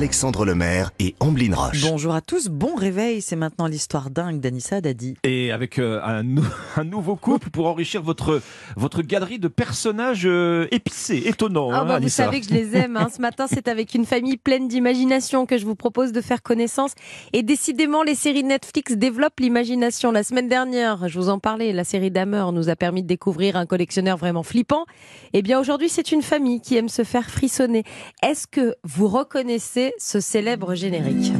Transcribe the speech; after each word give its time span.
Alexandre 0.00 0.44
Lemaire 0.44 0.90
et 0.98 1.14
Amblin 1.20 1.54
Roche. 1.54 1.80
Bonjour 1.88 2.14
à 2.14 2.20
tous, 2.20 2.48
bon 2.48 2.74
réveil, 2.74 3.22
c'est 3.22 3.34
maintenant 3.34 3.66
l'histoire 3.66 4.10
dingue 4.10 4.40
d'Anissa 4.40 4.82
Dadi. 4.82 5.16
Et 5.24 5.50
avec 5.52 5.78
euh, 5.78 6.02
un, 6.04 6.22
nou- 6.22 6.44
un 6.76 6.84
nouveau 6.84 7.16
couple 7.16 7.48
pour 7.48 7.66
enrichir 7.66 8.02
votre, 8.02 8.42
votre 8.76 9.00
galerie 9.00 9.38
de 9.38 9.48
personnages 9.48 10.26
euh, 10.26 10.68
épicés, 10.70 11.22
étonnants. 11.24 11.70
Ah 11.72 11.80
hein, 11.80 11.84
bah, 11.86 11.98
vous 11.98 12.10
savez 12.10 12.42
que 12.42 12.46
je 12.46 12.52
les 12.52 12.76
aime. 12.76 12.98
hein. 12.98 13.08
Ce 13.10 13.22
matin, 13.22 13.46
c'est 13.48 13.68
avec 13.68 13.94
une 13.94 14.04
famille 14.04 14.36
pleine 14.36 14.68
d'imagination 14.68 15.46
que 15.46 15.56
je 15.56 15.64
vous 15.64 15.76
propose 15.76 16.12
de 16.12 16.20
faire 16.20 16.42
connaissance. 16.42 16.92
Et 17.32 17.42
décidément, 17.42 18.02
les 18.02 18.14
séries 18.14 18.44
Netflix 18.44 18.92
développent 18.98 19.40
l'imagination. 19.40 20.12
La 20.12 20.24
semaine 20.24 20.48
dernière, 20.48 21.08
je 21.08 21.18
vous 21.18 21.30
en 21.30 21.38
parlais, 21.38 21.72
la 21.72 21.84
série 21.84 22.10
Dahmer 22.10 22.44
nous 22.52 22.68
a 22.68 22.76
permis 22.76 23.02
de 23.02 23.08
découvrir 23.08 23.56
un 23.56 23.64
collectionneur 23.64 24.18
vraiment 24.18 24.42
flippant. 24.42 24.84
Eh 25.32 25.40
bien, 25.40 25.58
aujourd'hui, 25.58 25.88
c'est 25.88 26.12
une 26.12 26.20
famille 26.22 26.60
qui 26.60 26.76
aime 26.76 26.90
se 26.90 27.02
faire 27.02 27.30
frissonner. 27.30 27.84
Est-ce 28.22 28.46
que 28.46 28.74
vous 28.84 29.08
reconnaissez 29.08 29.85
ce 29.98 30.20
célèbre 30.20 30.74
générique 30.74 31.32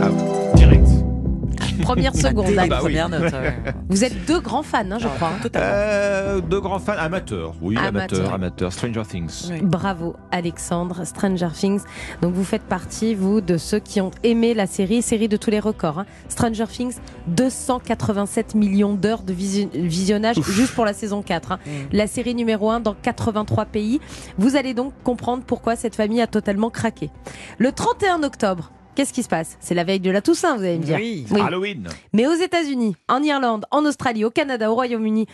Ah. 0.00 0.51
Première 1.80 2.14
seconde. 2.16 2.52
Ah 2.58 2.66
bah 2.66 2.76
oui. 2.76 2.92
Première 2.94 3.08
note. 3.08 3.32
ouais. 3.32 3.56
Vous 3.88 4.04
êtes 4.04 4.26
deux 4.26 4.40
grands 4.40 4.62
fans, 4.62 4.78
hein, 4.90 4.98
je 4.98 5.08
crois. 5.08 5.28
hein. 5.28 5.48
Euh, 5.56 6.40
de 6.40 6.58
grands 6.58 6.78
fans, 6.78 6.92
amateurs. 6.98 7.54
Oui, 7.62 7.76
Amateur. 7.76 8.18
amateurs, 8.20 8.34
amateurs. 8.34 8.72
Stranger 8.72 9.02
Things. 9.08 9.50
Oui. 9.50 9.60
Bravo 9.62 10.16
Alexandre, 10.30 11.04
Stranger 11.06 11.48
Things. 11.54 11.82
Donc 12.20 12.34
vous 12.34 12.44
faites 12.44 12.62
partie, 12.62 13.14
vous, 13.14 13.40
de 13.40 13.56
ceux 13.56 13.78
qui 13.78 14.00
ont 14.00 14.10
aimé 14.22 14.54
la 14.54 14.66
série, 14.66 15.02
série 15.02 15.28
de 15.28 15.36
tous 15.36 15.50
les 15.50 15.60
records. 15.60 16.00
hein. 16.00 16.06
Stranger 16.28 16.66
Things, 16.66 16.96
287 17.28 18.54
millions 18.54 18.94
d'heures 18.94 19.22
de 19.22 19.32
visi- 19.32 19.68
visionnage 19.74 20.36
juste 20.42 20.74
pour 20.74 20.84
la 20.84 20.92
saison 20.92 21.22
4. 21.22 21.52
hein. 21.52 21.58
Mm. 21.64 21.70
La 21.92 22.06
série 22.06 22.34
numéro 22.34 22.70
1 22.70 22.80
dans 22.80 22.94
83 22.94 23.64
pays. 23.66 24.00
Vous 24.38 24.56
allez 24.56 24.74
donc 24.74 24.92
comprendre 25.04 25.42
pourquoi 25.46 25.76
cette 25.76 25.94
famille 25.96 26.20
a 26.20 26.26
totalement 26.26 26.70
craqué. 26.70 27.10
Le 27.58 27.72
31 27.72 28.22
octobre, 28.22 28.70
qu'est-ce 28.94 29.12
qui 29.12 29.22
se 29.22 29.28
passe? 29.28 29.56
C'est 29.60 29.74
la 29.74 29.84
veille 29.84 30.00
de 30.00 30.10
la 30.10 30.22
Toussaint, 30.22 30.56
vous 30.56 30.62
allez 30.64 30.78
me 30.78 30.84
dire. 30.84 30.96
Oui. 30.96 31.26
Oui. 31.30 31.40
Halloween. 31.40 31.88
Mais 32.12 32.26
aux 32.26 32.34
États-Unis, 32.34 32.96
en 33.08 33.22
Irlande, 33.22 33.66
en 33.70 33.84
Australie, 33.84 34.24
au 34.24 34.30
Canada, 34.30 34.70
au 34.70 34.74
Royaume-Uni, 34.74 35.26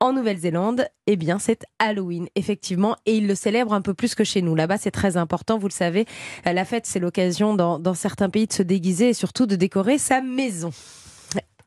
en 0.00 0.12
Nouvelle-Zélande, 0.12 0.86
eh 1.06 1.16
bien, 1.16 1.38
c'est 1.38 1.64
Halloween, 1.78 2.28
effectivement, 2.34 2.96
et 3.06 3.16
ils 3.16 3.26
le 3.26 3.34
célèbrent 3.34 3.72
un 3.72 3.82
peu 3.82 3.94
plus 3.94 4.14
que 4.14 4.24
chez 4.24 4.42
nous. 4.42 4.54
Là-bas, 4.54 4.78
c'est 4.78 4.90
très 4.90 5.16
important, 5.16 5.58
vous 5.58 5.68
le 5.68 5.72
savez. 5.72 6.06
Euh, 6.46 6.52
La 6.52 6.64
fête, 6.64 6.86
c'est 6.86 6.98
l'occasion 6.98 7.54
dans, 7.54 7.78
dans 7.78 7.94
certains 7.94 8.28
pays 8.28 8.46
de 8.46 8.52
se 8.52 8.62
déguiser 8.62 9.10
et 9.10 9.14
surtout 9.14 9.46
de 9.46 9.54
décorer 9.54 9.98
sa 9.98 10.20
maison. 10.20 10.70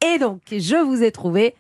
Et 0.06 0.20
donc, 0.20 0.42
je 0.52 0.76
vous 0.84 1.02
ai 1.02 1.12
trouvé 1.12 1.56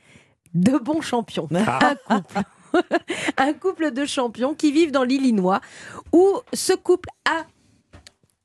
de 0.54 0.78
bons 0.78 1.02
champions. 1.02 1.48
Un 1.52 1.95
couple. 1.95 2.39
Un 3.38 3.54
couple 3.54 3.92
de 3.92 4.06
champions 4.06 4.54
qui 4.54 4.73
vivent 4.73 4.92
dans 4.92 5.04
l'Illinois, 5.06 5.62
où 6.12 6.28
ce 6.54 6.73
couple 6.73 7.08
a 7.23 7.45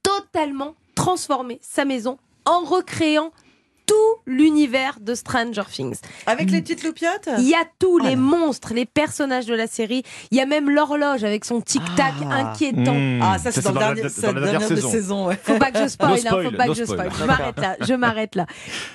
totalement 0.04 0.74
transformé 1.04 1.58
sa 1.62 1.84
maison 1.84 2.18
en 2.44 2.60
recréant 2.60 3.30
tout 3.86 3.94
l'univers 4.26 4.98
de 5.00 5.14
Stranger 5.16 5.62
Things. 5.68 5.98
Avec 6.26 6.50
les 6.50 6.60
petites 6.62 6.84
loupiottes? 6.84 7.28
Il 7.38 7.48
y 7.48 7.54
a 7.54 7.64
tous 7.80 7.98
Oh 8.00 8.04
les 8.06 8.14
monstres, 8.14 8.72
les 8.72 8.86
personnages 8.86 9.46
de 9.46 9.54
la 9.54 9.66
série. 9.66 10.04
Il 10.30 10.36
y 10.38 10.40
a 10.40 10.46
même 10.46 10.70
l'horloge 10.70 11.24
avec 11.24 11.44
son 11.44 11.60
tic-tac 11.60 12.14
Ah. 12.30 12.34
inquiétant. 12.52 12.94
Mmh. 12.94 13.20
Ah, 13.22 13.38
ça 13.38 13.50
c'est 13.50 13.62
dans, 13.64 13.72
la- 13.72 13.80
dans 13.80 13.94
la 13.94 13.94
la 13.94 14.00
dernière 14.02 14.42
dernière 14.42 14.68
saison. 14.68 14.90
saison. 14.90 15.26
ouais. 15.26 15.38
Faut 15.42 15.58
pas 15.58 15.72
que 15.72 15.78
je 15.82 15.88
spoil, 15.96 16.20
No 16.22 16.38
hein, 16.38 16.42
faut 16.44 16.56
pas 16.56 16.66
no 16.66 16.72
que 16.72 16.78
je 16.78 16.84
spoil. 16.84 17.10
spoil. 17.10 17.20
Je 17.20 17.24
m'arrête 17.24 17.58
là, 17.58 17.76
je 17.80 17.94
m'arrête 17.94 18.34
là. 18.36 18.46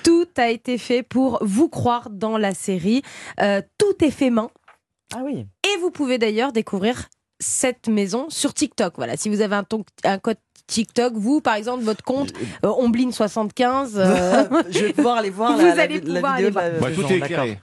Tout 0.02 0.28
a 0.38 0.48
été 0.48 0.78
fait 0.78 1.02
pour 1.02 1.38
vous 1.42 1.68
croire 1.68 2.08
dans 2.10 2.38
la 2.38 2.54
série. 2.54 3.02
Euh, 3.42 3.60
tout 3.78 4.02
est 4.04 4.10
fait 4.10 4.30
main. 4.30 4.48
Ah 5.14 5.20
oui. 5.24 5.46
Et 5.64 5.78
vous 5.80 5.90
pouvez 5.90 6.16
d'ailleurs 6.16 6.52
découvrir 6.52 7.08
cette 7.38 7.88
maison 7.88 8.26
sur 8.28 8.54
TikTok. 8.54 8.94
Voilà, 8.96 9.16
si 9.16 9.28
vous 9.28 9.40
avez 9.40 9.56
un, 9.56 9.64
ton- 9.64 9.84
un 10.04 10.18
code 10.18 10.36
TikTok, 10.66 11.12
vous 11.14 11.40
par 11.40 11.54
exemple, 11.54 11.84
votre 11.84 12.02
compte 12.02 12.32
euh, 12.64 12.68
Ombline75, 12.68 13.90
euh, 13.96 14.44
je 14.70 14.78
vais 14.86 14.92
pouvoir 14.92 15.16
aller 15.18 15.30
voir 15.30 15.56
Vous 15.56 15.64
la, 15.64 15.80
allez 15.82 16.00
la 16.00 16.14
pouvoir 16.14 16.36
vidéo 16.36 16.58
aller 16.58 16.78
Ouais, 16.80 16.88
maison, 16.90 17.02
tout 17.02 17.12
est 17.12 17.16
éclairé. 17.18 17.60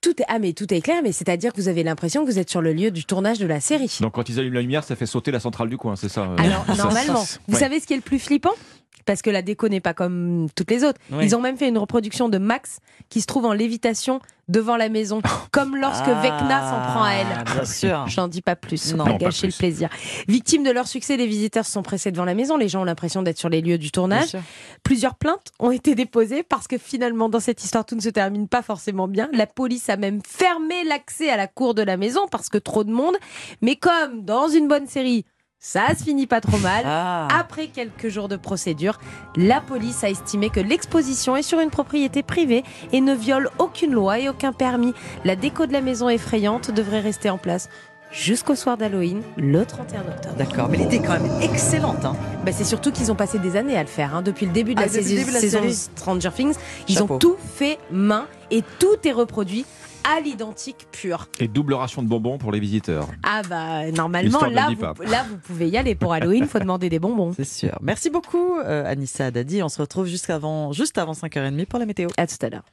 tout 0.00 0.22
est 0.22 0.24
ah 0.28 0.38
mais 0.38 0.52
tout 0.52 0.72
est 0.72 0.80
clair, 0.80 1.02
mais 1.02 1.12
c'est-à-dire 1.12 1.52
que 1.52 1.60
vous 1.60 1.68
avez 1.68 1.82
l'impression 1.82 2.24
que 2.24 2.30
vous 2.30 2.38
êtes 2.38 2.48
sur 2.50 2.62
le 2.62 2.72
lieu 2.72 2.90
du 2.90 3.04
tournage 3.04 3.38
de 3.38 3.46
la 3.46 3.60
série. 3.60 3.94
Donc 4.00 4.14
quand 4.14 4.28
ils 4.28 4.38
allument 4.38 4.54
la 4.54 4.62
lumière, 4.62 4.84
ça 4.84 4.96
fait 4.96 5.06
sauter 5.06 5.30
la 5.30 5.40
centrale 5.40 5.68
du 5.68 5.76
coin, 5.76 5.96
c'est 5.96 6.08
ça 6.08 6.22
euh, 6.22 6.36
Alors 6.38 6.64
ça- 6.68 6.74
normalement, 6.76 7.24
ça- 7.24 7.38
vous 7.46 7.54
ouais. 7.54 7.60
savez 7.60 7.80
ce 7.80 7.86
qui 7.86 7.92
est 7.92 7.96
le 7.96 8.02
plus 8.02 8.18
flippant? 8.18 8.54
Parce 9.06 9.22
que 9.22 9.30
la 9.30 9.42
déco 9.42 9.68
n'est 9.68 9.80
pas 9.80 9.94
comme 9.94 10.48
toutes 10.54 10.70
les 10.70 10.84
autres. 10.84 10.98
Oui. 11.12 11.24
Ils 11.24 11.36
ont 11.36 11.40
même 11.40 11.56
fait 11.56 11.68
une 11.68 11.78
reproduction 11.78 12.28
de 12.28 12.38
Max 12.38 12.78
qui 13.08 13.20
se 13.20 13.26
trouve 13.26 13.44
en 13.46 13.52
lévitation 13.52 14.20
devant 14.48 14.76
la 14.76 14.88
maison, 14.88 15.22
comme 15.52 15.76
lorsque 15.76 16.02
Ah, 16.08 16.20
Vecna 16.22 16.60
s'en 16.70 16.80
prend 16.92 17.04
à 17.04 17.12
elle. 17.12 17.44
Bien 17.54 17.64
sûr. 17.64 18.04
J'en 18.08 18.26
dis 18.26 18.42
pas 18.42 18.56
plus, 18.56 18.94
Non. 18.94 19.04
pas 19.04 19.12
gâcher 19.12 19.46
le 19.46 19.52
plaisir. 19.52 19.88
Victimes 20.26 20.64
de 20.64 20.72
leur 20.72 20.88
succès, 20.88 21.16
les 21.16 21.28
visiteurs 21.28 21.64
se 21.64 21.70
sont 21.70 21.82
pressés 21.82 22.10
devant 22.10 22.24
la 22.24 22.34
maison. 22.34 22.56
Les 22.56 22.68
gens 22.68 22.80
ont 22.80 22.84
l'impression 22.84 23.22
d'être 23.22 23.38
sur 23.38 23.48
les 23.48 23.60
lieux 23.60 23.78
du 23.78 23.92
tournage. 23.92 24.36
Plusieurs 24.82 25.14
plaintes 25.14 25.52
ont 25.60 25.70
été 25.70 25.94
déposées 25.94 26.42
parce 26.42 26.66
que 26.66 26.78
finalement, 26.78 27.28
dans 27.28 27.38
cette 27.38 27.62
histoire, 27.62 27.84
tout 27.84 27.94
ne 27.94 28.00
se 28.00 28.08
termine 28.08 28.48
pas 28.48 28.62
forcément 28.62 29.06
bien. 29.06 29.28
La 29.32 29.46
police 29.46 29.88
a 29.88 29.96
même 29.96 30.20
fermé 30.26 30.82
l'accès 30.84 31.30
à 31.30 31.36
la 31.36 31.46
cour 31.46 31.74
de 31.74 31.82
la 31.82 31.96
maison 31.96 32.22
parce 32.28 32.48
que 32.48 32.58
trop 32.58 32.82
de 32.82 32.90
monde. 32.90 33.14
Mais 33.62 33.76
comme 33.76 34.24
dans 34.24 34.48
une 34.48 34.66
bonne 34.66 34.88
série, 34.88 35.24
ça 35.62 35.88
se 35.96 36.04
finit 36.04 36.26
pas 36.26 36.40
trop 36.40 36.56
mal. 36.58 36.82
Ah. 36.86 37.28
Après 37.38 37.66
quelques 37.66 38.08
jours 38.08 38.28
de 38.28 38.36
procédure, 38.36 38.98
la 39.36 39.60
police 39.60 40.02
a 40.02 40.08
estimé 40.10 40.48
que 40.48 40.60
l'exposition 40.60 41.36
est 41.36 41.42
sur 41.42 41.60
une 41.60 41.68
propriété 41.70 42.22
privée 42.22 42.64
et 42.92 43.00
ne 43.02 43.14
viole 43.14 43.50
aucune 43.58 43.92
loi 43.92 44.18
et 44.18 44.28
aucun 44.30 44.52
permis. 44.52 44.94
La 45.24 45.36
déco 45.36 45.66
de 45.66 45.72
la 45.74 45.82
maison 45.82 46.08
effrayante 46.08 46.70
devrait 46.70 47.00
rester 47.00 47.28
en 47.28 47.36
place 47.36 47.68
jusqu'au 48.10 48.54
soir 48.56 48.76
d'Halloween, 48.78 49.22
le 49.36 49.64
31 49.66 50.00
octobre. 50.00 50.34
D'accord, 50.36 50.68
mais 50.70 50.78
l'idée 50.78 50.96
est 50.96 51.02
quand 51.02 51.20
même 51.20 51.30
excellente. 51.42 52.04
Hein. 52.06 52.16
Bah, 52.44 52.52
c'est 52.52 52.64
surtout 52.64 52.90
qu'ils 52.90 53.12
ont 53.12 53.14
passé 53.14 53.38
des 53.38 53.54
années 53.56 53.76
à 53.76 53.82
le 53.82 53.88
faire. 53.88 54.16
hein. 54.16 54.22
Depuis 54.22 54.46
le 54.46 54.52
début 54.52 54.74
de 54.74 54.80
Ah, 54.80 54.86
la 54.86 54.88
saison, 54.90 55.14
début 55.14 55.28
de 55.28 55.34
la 55.34 55.40
saison 55.40 55.60
série. 55.60 55.74
Stranger 55.74 56.30
Things, 56.34 56.54
ils 56.88 56.96
Chapeau. 56.96 57.14
ont 57.14 57.18
tout 57.18 57.36
fait 57.38 57.78
main 57.92 58.26
et 58.50 58.64
tout 58.80 58.96
est 59.04 59.12
reproduit 59.12 59.64
à 60.10 60.20
l'identique 60.20 60.88
pur. 60.90 61.28
Et 61.38 61.46
double 61.46 61.74
ration 61.74 62.02
de 62.02 62.08
bonbons 62.08 62.38
pour 62.38 62.50
les 62.50 62.60
visiteurs. 62.60 63.06
Ah 63.22 63.42
bah 63.48 63.90
normalement 63.92 64.44
là 64.46 64.68
vous, 64.74 65.02
là 65.04 65.24
vous 65.28 65.36
pouvez 65.38 65.68
y 65.68 65.76
aller 65.76 65.94
pour 65.94 66.12
Halloween, 66.12 66.46
faut 66.46 66.58
demander 66.58 66.88
des 66.88 66.98
bonbons. 66.98 67.32
C'est 67.36 67.44
sûr. 67.44 67.78
Merci 67.80 68.10
beaucoup, 68.10 68.58
euh, 68.58 68.84
Anissa 68.90 69.30
Dadi. 69.30 69.62
On 69.62 69.68
se 69.68 69.80
retrouve 69.80 70.06
juste 70.06 70.30
avant, 70.30 70.72
juste 70.72 70.98
avant 70.98 71.12
5h30 71.12 71.66
pour 71.66 71.78
la 71.78 71.86
météo. 71.86 72.08
À 72.16 72.26
tout 72.26 72.36
à 72.42 72.48
l'heure. 72.48 72.64